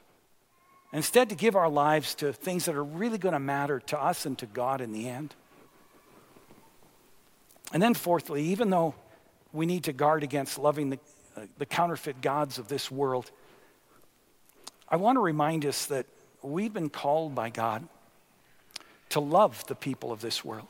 [0.92, 4.26] Instead, to give our lives to things that are really going to matter to us
[4.26, 5.36] and to God in the end.
[7.72, 8.96] And then, fourthly, even though
[9.54, 11.00] we need to guard against loving the,
[11.40, 13.32] Uh, the counterfeit gods of this world,
[14.90, 16.06] I want to remind us that
[16.42, 17.88] we've been called by God
[19.10, 20.68] to love the people of this world.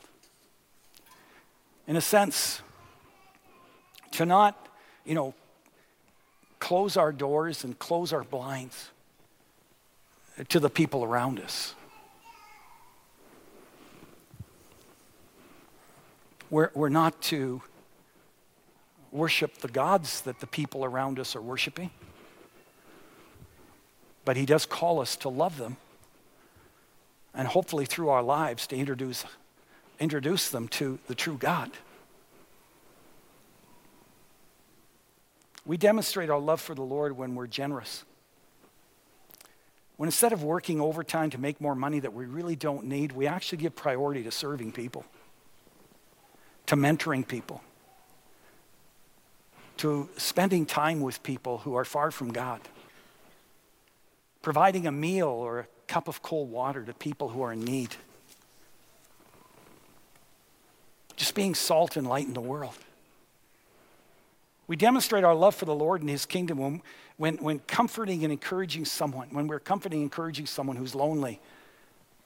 [1.88, 2.62] In a sense,
[4.12, 4.68] to not,
[5.04, 5.34] you know,
[6.60, 8.90] close our doors and close our blinds
[10.50, 11.74] to the people around us.
[16.48, 17.62] We're, we're not to
[19.12, 21.90] worship the gods that the people around us are worshiping.
[24.24, 25.76] But He does call us to love them
[27.34, 29.24] and hopefully through our lives to introduce
[29.98, 31.70] introduce them to the true God.
[35.66, 38.04] We demonstrate our love for the Lord when we're generous.
[39.98, 43.26] When instead of working overtime to make more money that we really don't need, we
[43.26, 45.04] actually give priority to serving people,
[46.64, 47.62] to mentoring people,
[49.80, 52.60] to spending time with people who are far from God,
[54.42, 57.96] providing a meal or a cup of cold water to people who are in need,
[61.16, 62.74] just being salt and light in the world.
[64.66, 66.82] We demonstrate our love for the Lord and His kingdom when,
[67.16, 71.40] when, when comforting and encouraging someone, when we're comforting and encouraging someone who's lonely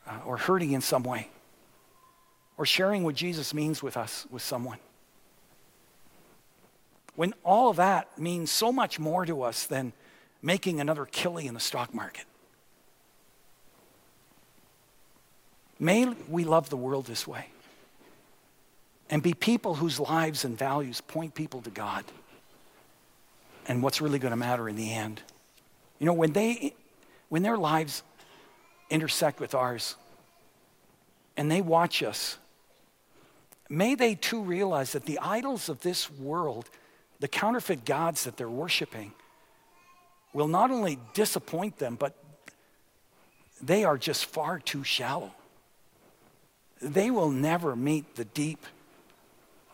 [0.09, 1.29] uh, or hurting in some way,
[2.59, 4.79] or sharing what Jesus means with us, with someone.
[7.17, 9.93] When all of that means so much more to us than
[10.43, 12.25] making another killie in the stock market.
[15.79, 17.49] May we love the world this way
[19.11, 22.05] and be people whose lives and values point people to God
[23.67, 25.23] and what's really going to matter in the end.
[25.99, 26.75] You know, when they
[27.29, 28.03] when their lives
[28.91, 29.97] intersect with ours
[31.37, 32.39] and they watch us,
[33.69, 36.69] may they too realize that the idols of this world,
[37.25, 39.11] the counterfeit gods that they're worshiping,
[40.35, 42.15] will not only disappoint them, but
[43.63, 45.33] they are just far too shallow.
[46.83, 48.59] They will never meet the deep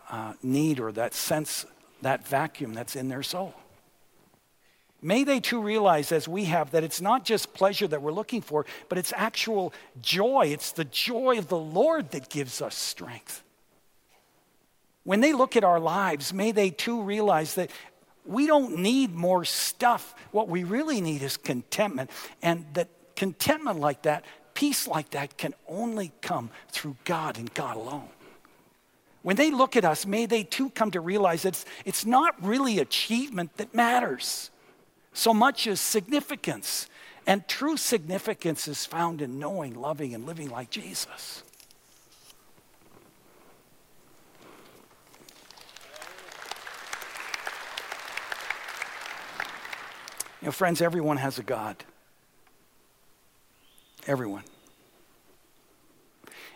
[0.08, 1.66] uh, need or that sense,
[2.02, 3.52] that vacuum that's in their soul.
[5.02, 8.42] May they too realize, as we have, that it's not just pleasure that we're looking
[8.42, 10.50] for, but it's actual joy.
[10.52, 13.42] It's the joy of the Lord that gives us strength.
[15.04, 17.70] When they look at our lives, may they too realize that
[18.24, 20.14] we don't need more stuff.
[20.30, 22.10] What we really need is contentment.
[22.42, 24.24] And that contentment like that,
[24.54, 28.08] peace like that, can only come through God and God alone.
[29.22, 32.42] When they look at us, may they too come to realize that it's, it's not
[32.42, 34.50] really achievement that matters
[35.12, 36.88] so much as significance.
[37.26, 41.42] And true significance is found in knowing, loving, and living like Jesus.
[50.40, 51.76] You know, friends, everyone has a God.
[54.06, 54.44] Everyone.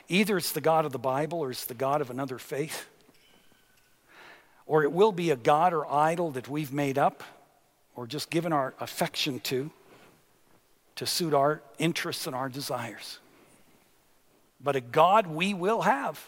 [0.09, 2.87] Either it's the God of the Bible or it's the God of another faith,
[4.67, 7.23] or it will be a God or idol that we've made up
[7.95, 9.71] or just given our affection to,
[10.97, 13.19] to suit our interests and our desires.
[14.63, 16.27] But a God we will have.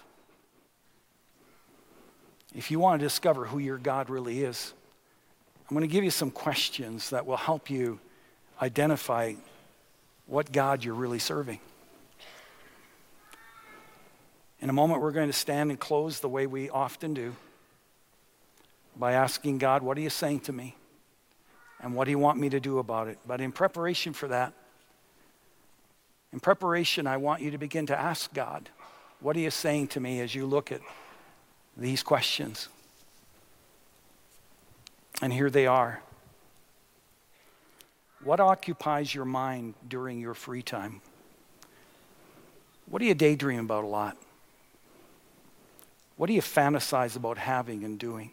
[2.54, 4.74] If you want to discover who your God really is,
[5.68, 7.98] I'm going to give you some questions that will help you
[8.62, 9.34] identify
[10.26, 11.60] what God you're really serving.
[14.60, 17.36] In a moment, we're going to stand and close the way we often do
[18.96, 20.76] by asking God, What are you saying to me?
[21.80, 23.18] and what do you want me to do about it?
[23.26, 24.52] But in preparation for that,
[26.32, 28.68] in preparation, I want you to begin to ask God,
[29.20, 30.80] what are you saying to me as you look at
[31.76, 32.68] these questions?
[35.22, 36.02] And here they are.
[38.22, 41.00] What occupies your mind during your free time?
[42.86, 44.16] What do you daydream about a lot?
[46.16, 48.32] What do you fantasize about having and doing?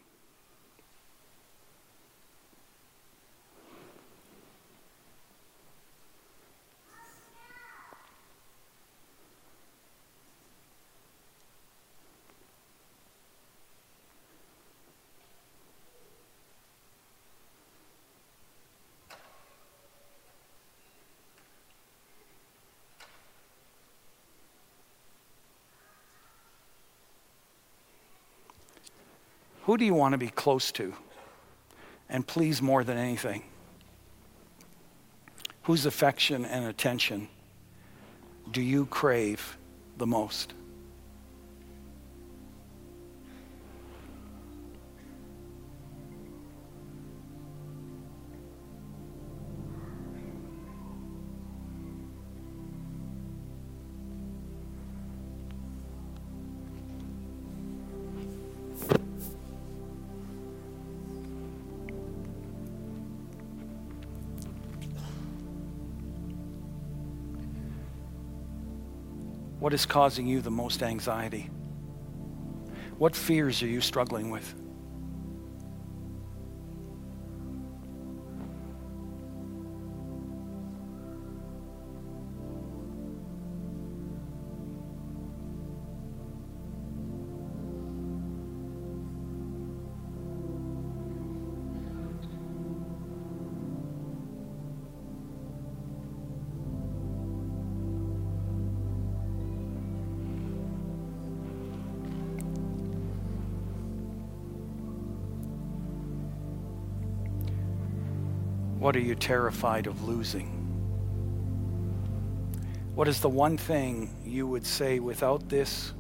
[29.65, 30.93] Who do you want to be close to
[32.09, 33.43] and please more than anything?
[35.63, 37.29] Whose affection and attention
[38.51, 39.57] do you crave
[39.97, 40.53] the most?
[69.63, 71.49] What is causing you the most anxiety?
[72.97, 74.53] What fears are you struggling with?
[108.93, 110.45] What are you terrified of losing?
[112.93, 115.93] What is the one thing you would say without this,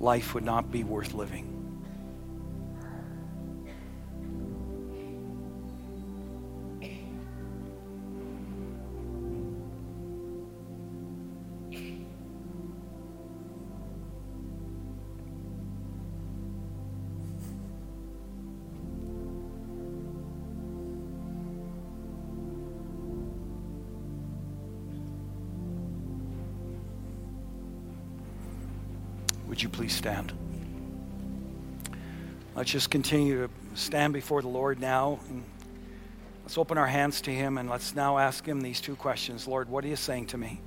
[0.00, 1.55] life would not be worth living?
[29.56, 30.34] Would you please stand?
[32.54, 35.18] Let's just continue to stand before the Lord now.
[36.42, 39.70] let's open our hands to Him and let's now ask Him these two questions Lord,
[39.70, 40.60] what are you saying to me?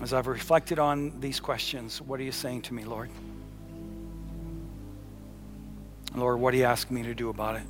[0.00, 3.10] As I've reflected on these questions, what are you saying to me, Lord?
[6.14, 7.64] Lord, what are you asking me to do about it?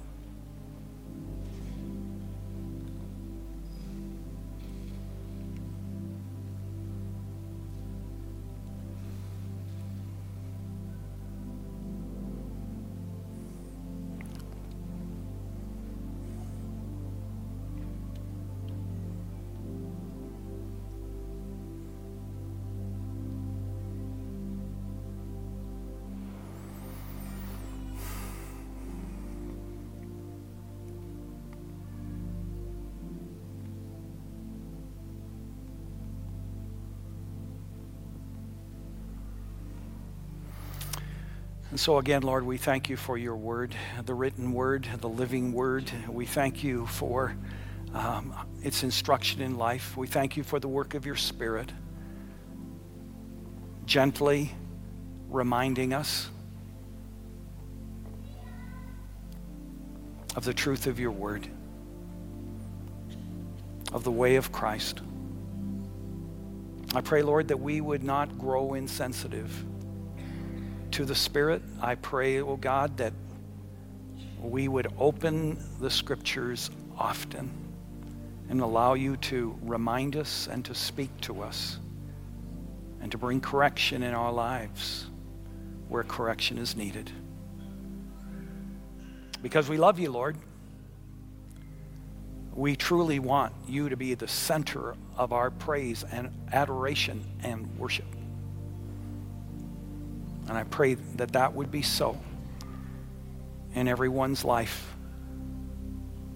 [41.85, 43.76] So, again, Lord, we thank you for your word,
[44.07, 45.93] the written word, the living word.
[46.09, 47.37] We thank you for
[47.93, 49.95] um, its instruction in life.
[49.95, 51.70] We thank you for the work of your Spirit,
[53.85, 54.53] gently
[55.28, 56.30] reminding us
[60.37, 61.47] of the truth of your word,
[63.93, 65.03] of the way of Christ.
[66.95, 69.66] I pray, Lord, that we would not grow insensitive
[70.95, 71.61] to the Spirit.
[71.82, 73.12] I pray, oh God, that
[74.40, 77.51] we would open the scriptures often
[78.49, 81.80] and allow you to remind us and to speak to us
[83.01, 85.07] and to bring correction in our lives
[85.88, 87.11] where correction is needed.
[89.42, 90.36] Because we love you, Lord.
[92.55, 98.13] We truly want you to be the center of our praise and adoration and worship.
[100.49, 102.20] And I pray that that would be so
[103.74, 104.95] in everyone's life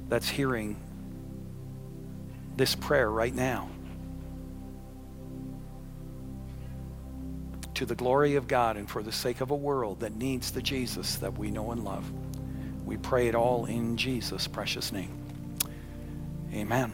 [0.09, 0.76] that's hearing
[2.56, 3.68] this prayer right now.
[7.74, 10.62] To the glory of God and for the sake of a world that needs the
[10.62, 12.11] Jesus that we know and love.
[12.84, 15.16] We pray it all in Jesus' precious name.
[16.52, 16.92] Amen.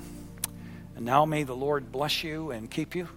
[0.97, 3.09] And now may the Lord bless you and keep you.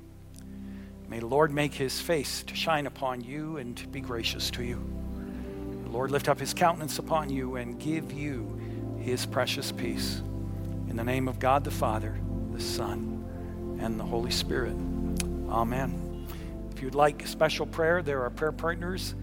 [1.10, 4.64] May the Lord make his face to shine upon you and to be gracious to
[4.64, 4.84] you.
[5.84, 8.60] The Lord lift up his countenance upon you and give you
[9.00, 10.22] his precious peace.
[10.90, 12.20] In the name of God the Father,
[12.52, 14.76] the Son, and the Holy Spirit.
[15.50, 16.28] Amen.
[16.72, 19.16] If you'd like special prayer, there are prayer partners.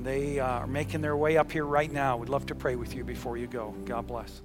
[0.00, 2.16] They uh, are making their way up here right now.
[2.16, 3.74] We'd love to pray with you before you go.
[3.84, 4.42] God bless.